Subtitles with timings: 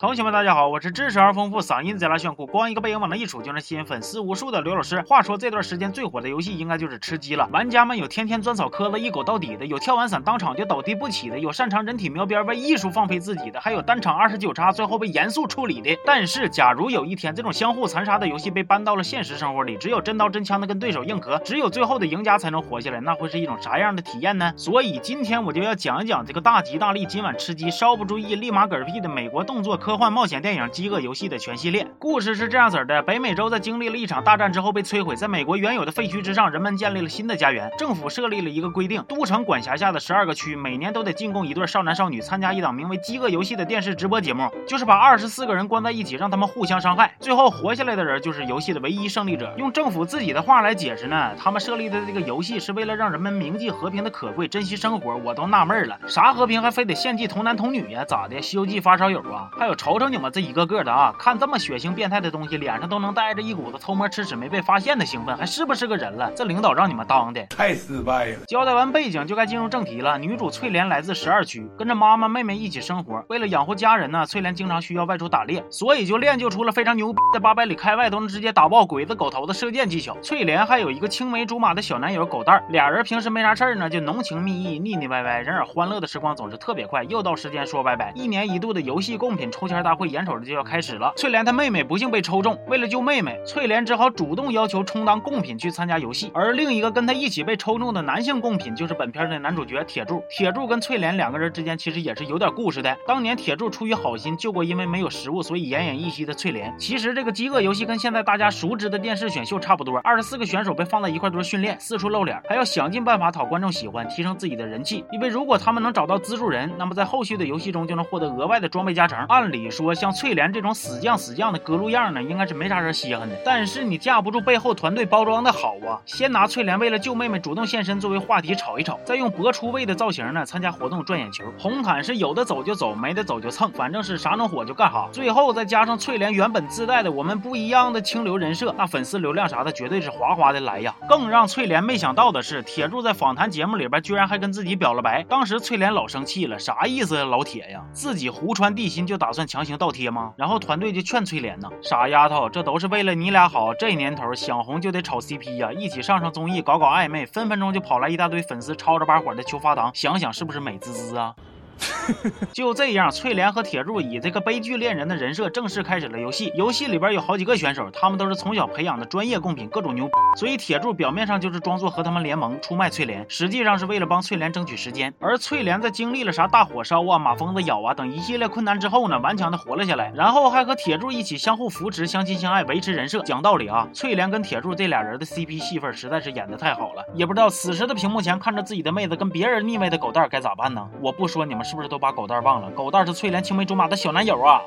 [0.00, 5.02] 同学们，大家好，我是知识而丰富、嗓音贼拉炫酷、光一个背影往那一杵就能吸引粉丝无数的刘老师。
[5.02, 15.94] 话说这段时间最火的游戏应该就是吃鸡了，玩家们有天天钻草棵子一狗到底的，有跳完伞当场就倒地不起的，有擅长人体描边为艺术放飞自己的，还有单场二十九叉最后被严肃处理的。
[16.06, 24.50] 但是，假如有一天这种相互残杀的游戏被搬到了现实生活里，只有真刀真枪的跟对手硬磕，只有最后的赢家才能活下来，那会是一种啥样的体验呢？
[24.56, 30.70] 所以今天我就要讲一讲这个大吉大利，今晚吃鸡稍不注意立马嗝屁的美国动作科科幻冒险电影。
[30.70, 37.68] 饥饿游戏的全系列故事是这样子的：北美洲在经历了一场大战之后被摧毁，在美国原有的废墟之上，人们建立了新的家园。
[37.76, 49.52] 政府设立了一个规定，都城管辖下的十二个区每年都得进贡一对少男少女参加一档名为《饥饿游戏》的电视直播节目，就是把二十四个人关在一起，让他们互相伤害，最后活下来的人就是游戏的唯一胜利者。
[49.58, 55.16] 用政府自己的话来解释呢，他们设立的这个游戏是为了让人们铭记和平的可贵，珍惜生活。
[55.16, 58.04] 我都纳闷了，啥和平还非得献祭童男童女呀？
[58.04, 58.36] 咋的？
[58.40, 59.50] 《西游记》发烧友啊？
[59.58, 61.14] 还有瞅瞅你们这一个个的啊！
[61.18, 66.30] 看这么血腥变态的东西，脸上都能带着一股子偷摸吃屎没被发现的兴奋，还是不是个人了？
[66.36, 68.44] 这领导让你们当的太失败了。
[68.46, 70.18] 交代完背景，就该进入正题了。
[70.18, 73.24] 女主翠莲来自十二区，跟着妈妈、妹妹一起生活。
[73.30, 80.14] 为了养活家人呢，翠莲经常需要外出打猎，所以就练就出了非常牛逼，在八百里开外都能直接打爆鬼子狗头的射箭技巧。
[80.20, 87.02] 翠莲还有一个青梅竹马的小男友狗蛋儿，俩人平时没啥事儿呢，就浓情蜜意、腻腻歪歪，然而欢乐的时光总是特别快。
[87.04, 91.12] 又到时间说拜拜，一年一度的游戏贡品抽签大会眼瞅着就要开始了。
[91.16, 96.30] 翠莲她妹妹不幸被抽中，为了救妹妹，翠莲只好主动要求充当贡品去参加游戏。
[96.34, 100.22] 而另一个跟她一起被抽中的男性贡品，就是本片的男主角铁柱。
[100.28, 102.96] 铁柱跟翠莲两个人之间其实也是有点故事的。
[103.06, 106.74] 当年铁柱出于好心救过因为没有食物所以奄奄一息的翠莲。
[106.78, 115.04] 其实这个饥饿游戏跟现在大家熟知的电视选秀差不多，二十四个选手被放在一块堆训练，四处露脸，还要想尽办法讨观众喜欢，提升自己的人气。
[115.12, 119.18] 因为如果他们能找到资助人，那么在后续的游戏中就能获得额外的装备加成。
[119.28, 121.90] 按理你说，像翠莲这种死犟死犟的格路。
[121.90, 123.36] 样呢，应该是没啥人稀罕的。
[123.44, 126.00] 但是你架不住背后团队包装的好啊！
[126.06, 131.44] 先拿翠莲为了救妹妹主动现身作为话题炒一炒，再用博出位的造型呢参加活动赚眼球。
[131.58, 135.08] 红毯是有的走就走，没的走就蹭，反正是啥能火就干啥。
[135.12, 140.94] 最后再加上翠莲原本自带的我们不一样的清流人设，那粉丝流量啥的绝对是哗哗的来呀！
[141.08, 145.24] 更让翠莲没想到的是，铁柱在访谈节目里边居然还跟自己表了白。
[145.24, 147.24] 当时翠莲老生气了，啥意思啊？
[147.24, 150.32] 老铁呀，自己胡穿地心就打算强行倒贴吗？
[150.36, 151.68] 然后团队就劝崔莲呢。
[151.82, 153.74] 傻丫头，这都是为了你俩好。
[153.74, 161.34] 这年头想红就得炒 CP 呀，一起上上综艺，搞搞暧昧，分分钟就跑来一大堆粉丝，吵着把火的求发糖，想想是不是美滋滋啊？
[162.52, 166.52] 就这样，翠莲和铁柱以这个悲剧恋人的人设正式开始了游戏。
[166.54, 170.08] 游戏里边有好几个选手，他们都是从小培养的专业贡品，各种牛。
[170.36, 175.12] 所以铁柱表面上就是装作和他们联盟出卖翠莲，实际上是为了帮翠莲争取时间。
[175.18, 183.22] 而翠莲在经历了啥大火烧啊、马蜂子咬啊等一系列困难之后呢，顽强的活了下来，然后还和铁柱一起相互扶持、相亲相爱、维持人设。
[183.22, 187.04] 讲道理啊，翠莲跟铁柱这俩人的 CP 戏份实在是演的太好了。
[187.14, 190.88] 也不知道此时的屏幕前看着自己的妹子跟别人腻歪的狗蛋该咋办呢？
[191.00, 192.68] 我不说，你们是不是都把狗蛋忘了？
[192.72, 194.60] 狗蛋是翠莲青梅竹马的小男友啊。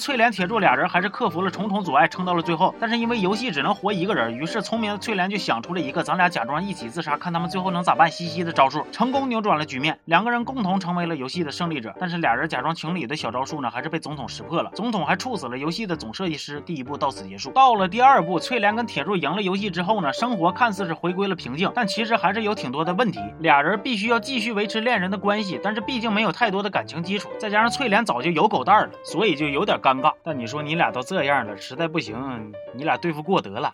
[0.00, 2.74] 翠莲、铁柱俩人还是克服了重重阻碍，撑到了最后。
[2.80, 11.94] 但是因为游戏只能活一个人，于是聪明的翠莲就想出了一个“咱俩假装一起自杀，看他们最后能咋办”嘻嘻的招数，成功扭转了局面，两个人共同成为了游戏的胜利者。
[12.00, 16.62] 但是俩人假装情侣的小招数呢，还是被总统识破了，总统还处死了游戏的总设计师。
[16.62, 17.50] 第一步到此结束。
[17.50, 23.20] 到了第二步，翠莲跟铁柱赢了游戏之后呢，生活看似是回归了平静，但其实还是有挺多的问题。
[23.40, 30.12] 俩人必须要继续维持恋人的关系，但是毕竟没有太多的感情基础，再加上翠莲早就有狗蛋了，所以就有点尴尬。
[30.22, 33.72] 但你说你俩都这样了，实在不行，你俩对付过得了。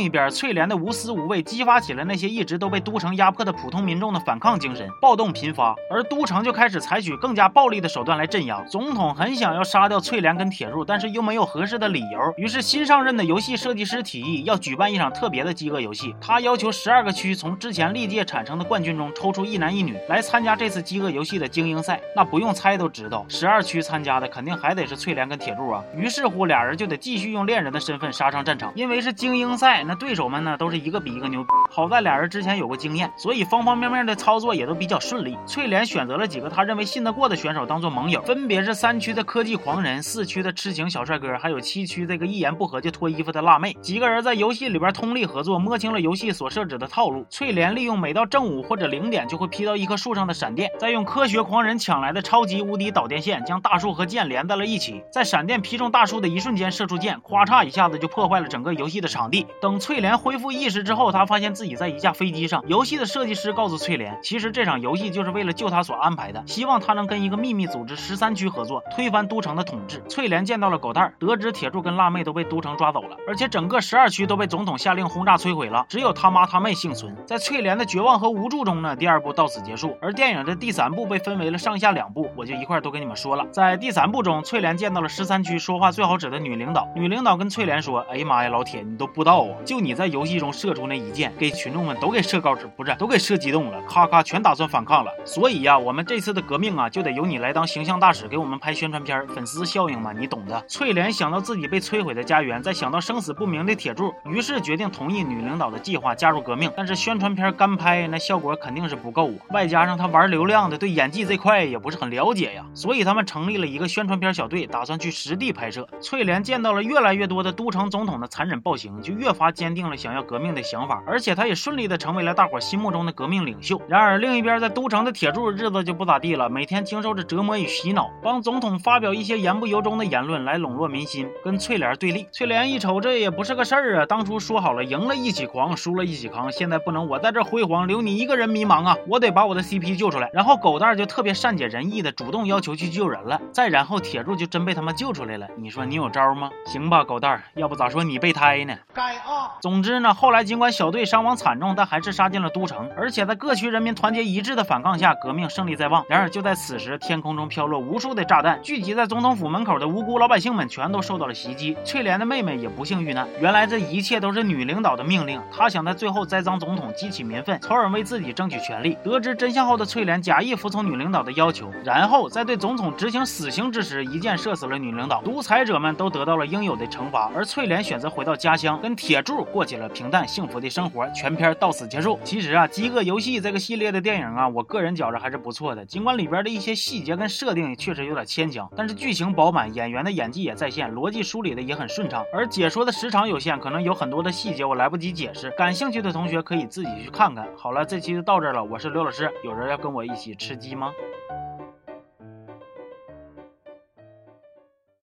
[0.00, 8.62] 另一边，翠莲的无私无畏激发起了那些一直都被都城压迫的普通民众的反抗精神，暴动频发，而都城就开始采取更加暴力的手段来镇压。
[8.62, 16.14] 总统很想要杀掉翠莲跟铁柱，但是又没有合适的理由，于是新上任的游戏设计师提议要举办一场特别的饥饿游戏。
[16.18, 22.00] 他要求十二个区从之前历届产生的冠军中抽出一男一女来参加这次饥饿游戏的精英赛。
[22.16, 25.84] 那不用猜都知道，十二区参加的肯定还得是翠莲跟铁柱啊。
[25.94, 29.84] 于是乎，俩人就得继续用恋人的身份杀上战场，因为是精英赛。
[29.90, 31.48] 那对手们呢都是一个比一个牛逼。
[31.68, 35.36] 好在俩人之前有过经验，所以方方面面的操作也都比较顺利。
[35.48, 43.72] 翠莲选择了几个他认为信得过的选手当做盟友，分别是三区的科技狂人、四区的痴情小帅哥，还有七区这个一言不合就脱衣服的辣妹。
[43.82, 47.26] 几个人在游戏里边通力合作，摸清了游戏所设置的套路。
[47.28, 59.44] 翠莲利用每到正午或者零点就会劈到一棵树上的闪电，再用科学狂人抢来的超级无敌导电线将大树和剑连在了一起，在闪电劈中大树的一瞬间射出箭，咵嚓一下子就破坏了整个游戏的场地。
[59.60, 62.62] 等翠莲恢复意识之后，她发现自己在一架飞机上。
[62.68, 70.02] 游戏的设计师告诉翠莲，其实这场游戏就是为了救她所安排的，希望她能跟一个秘密组织十三区合作，推翻都城的统治。
[70.08, 77.16] 翠莲见到了狗蛋儿，得知铁柱跟辣妹都被都城抓走了，而且整个十二区都被总统下令轰炸摧毁了，只有他妈他妹幸存。
[77.26, 79.96] 在翠莲的绝望和无助中呢，第二部到此结束。
[80.00, 83.46] 而电影的第三部被分为了上下两部，我就一块都跟你们说了。
[83.50, 95.12] 在第三部中，翠莲见到了十三区说话最好使的女领导，女领导跟翠莲说：“哎呀妈呀，老铁，你都不知道啊，就你在游戏中射出那一箭，给群众们都给射高脂，不是都给射激动了，咔咔全打算反抗了。
[95.24, 106.68] 所以呀，我们这次的革命啊，就得由你来当形象大使，给我们拍宣传片，粉丝效应嘛，你懂的。”翠莲想到自己被摧毁的家园，再想到生死不明的铁柱，于是决定同意女领导的计划，加入革命。
[106.76, 115.88] 但是宣传片干拍，那效果肯定是不够啊，外加上他玩流量的，对演技这块也不是很了解呀， 所以他们成立了一个宣传片小队，打算去实地拍摄。
[116.00, 123.78] 翠莲见到了越来越多的都城总统的残忍暴行，就越发坚定了想要革命的想法，而且他也顺利的成为了大伙心目中的革命领袖。
[123.86, 132.26] 然而另一边，在都城的铁柱日子就不咋地了，每天经受着折磨与洗脑，帮总统发表一些言不由衷的言论来笼络民心，跟翠莲对立。
[132.32, 134.06] 翠莲一瞅，这也不是个事儿啊！
[134.06, 138.96] 当初说好了，赢了一起狂，输了一起扛，现在不能我在这辉煌，留你一个人迷茫啊！
[139.06, 140.30] 我得把我的 CP 救出来。
[140.32, 145.46] 然后狗蛋就特别善解人意的主动要求去救人了，再然后铁柱就真被他们救出来了。
[145.58, 146.48] 你说你有招吗？
[146.64, 148.78] 行吧，狗蛋，要不咋说你备胎呢？
[148.94, 149.49] 该啊！
[149.60, 156.04] 总之呢，后来尽管小队伤亡惨重，但还是杀进了都城，而且在各区人民团结一致的反抗下，革命胜利在望。
[156.08, 161.76] 然而就在此时，天空中飘落无数的炸弹，聚集在总统府门口的无辜老百姓们全都受到了袭击。
[161.84, 163.28] 翠莲的妹妹也不幸遇难。
[163.40, 168.96] 原来这一切都是女领导的命令，她想在最后栽赃总统，激起民愤，从而为自己争取权利。
[169.04, 175.20] 得知真相后的翠莲假意服从女领导的要求，然后在对总统执行死刑之时，一箭射死了女领导。
[175.22, 181.08] 独裁者们都得到了应有的惩罚，而翠莲选择回到家乡，跟铁柱柱过起了平淡幸福的生活。
[181.10, 182.18] 全片到此结束。
[182.24, 192.24] 其实啊，《饥饿游戏》这个系列的电影啊，我个人觉着还是不错的，尽管里边的一些细节跟设定确实有点牵强，但是剧情饱满，演员的演技也在线，逻辑梳理的也很顺畅。
[192.34, 197.48] 而解说的时长有限，可能有很多的细节我来不及解释，感兴趣的同学可以自己去看看。
[197.56, 200.92] 好了，这期就到这了，我是刘老师，有人要跟我一起吃鸡吗？